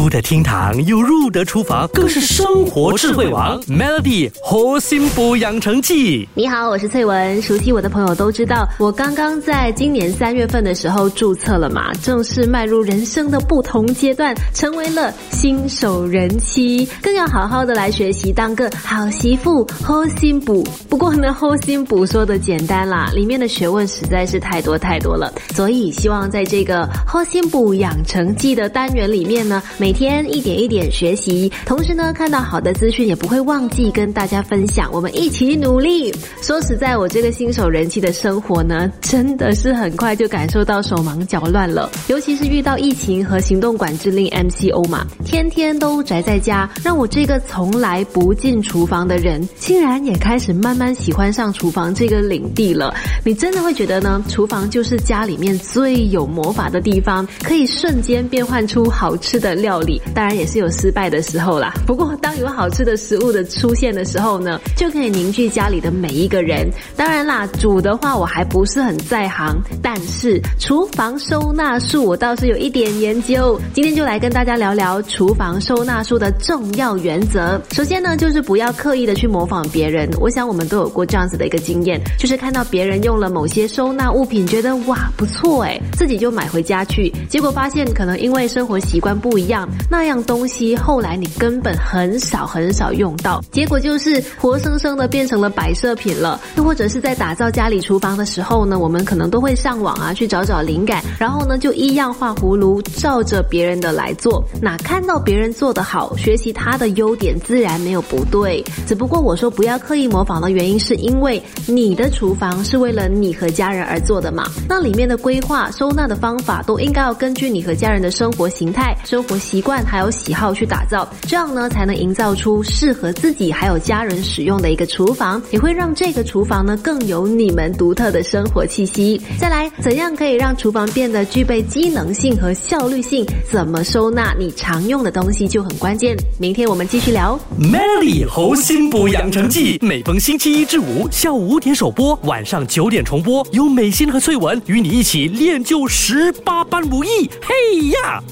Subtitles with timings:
[0.00, 3.60] 出得厅堂又入得厨房，更是生活智慧王。
[3.64, 6.26] Melody 活心补养成记。
[6.32, 7.42] 你好，我是翠文。
[7.42, 19.66] 熟悉我的朋友都知道，我刚刚在今年三月份的时候注册了嘛，正式迈入人生的不同阶段，成为了新手人妻，更要好好的来学习当个好媳妇。
[19.84, 36.14] 活心补，不过呢，活心补说的简单啦，里面的学问实在是太多太多了，所以希望在这个活心补养成记的单元里面呢，每每天一点一点学习，同时呢，看到好的资讯也不会忘记跟大家分享，我们一起努力。
[36.40, 52.94] 说实在，我这个新手人气的生活呢，真的是很快就感受到手忙脚乱了，尤其是遇到疫情和行动管制令 MCO 嘛，天天都宅在家，让我这个从来不进厨房的人，竟然也开始慢慢喜欢上厨房这个领地了。
[53.24, 54.22] 你真的会觉得呢？
[54.28, 60.02] 厨房就是家里面最有魔法的地方，可以瞬间变换出好吃的料道理。
[60.12, 61.72] 当然也是有失败的时候啦。
[61.86, 66.68] 不过当有好吃的食物的出现的时候呢，就可以凝聚家里的每一个人。
[66.96, 73.60] 当然啦，煮的话我还不是很在行，但是厨房收纳术我倒是有一点研究。
[73.72, 77.60] 今天就来跟大家聊聊厨房收纳术的重要原则。
[77.70, 80.10] 首先呢，就是不要刻意的去模仿别人。
[80.18, 89.59] 我想我们都有过这样子的一个经验，就是看到别人用了某些收纳物品，觉得哇不错哎，自己就买回家去，结果发现可能因为生活习惯不一样，
[89.90, 96.40] 那样东西后来你根本很少很少用到，结果就是活生生的变成了摆设品了。
[96.56, 104.44] 又或者是在打造家里厨房的时候呢，我们可能都会上网啊去找找灵感，然后呢就一样画葫芦，照着别人的来做。
[104.60, 108.64] 那看到别人做得好，学习他的优点，自然没有不对。
[108.86, 114.44] 只不过我说不要刻意模仿的原因，是因为你的厨房是为了你和家人而做的嘛？
[114.68, 129.20] 那里面的规划、收纳的方法都应该要根据你和家人的生活形态、生活习惯还有喜好去打造，这样呢才能营造出适合自己还有家人使用的一个厨房，也会让这个厨房呢更有你们独特的生活气息。
[129.40, 133.26] 再来，怎样可以让厨房变得具备机能性和效率性？
[133.50, 136.16] 怎么收纳你常用的东西就很关键。
[136.38, 147.28] 明天我们继续聊 Melody 猴心补养成记，每逢星期一至五下午五点首播，晚上九点重播，由美心和翠文与你一起练就十八般武艺。
[147.42, 148.22] 嘿呀！